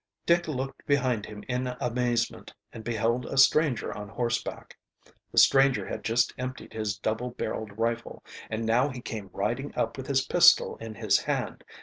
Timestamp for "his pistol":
10.07-10.75